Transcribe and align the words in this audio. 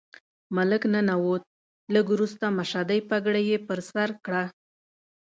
ملک 0.55 0.83
ننوت، 0.93 1.43
لږ 1.93 2.05
وروسته 2.13 2.45
مشدۍ 2.57 2.99
پګړۍ 3.09 3.43
یې 3.51 3.57
پر 3.67 3.79
سر 3.91 4.09
کړه. 4.25 4.43